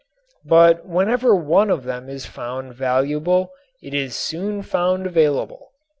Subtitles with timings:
[0.47, 3.51] But whenever one of them is found valuable
[3.83, 5.73] it is soon found available.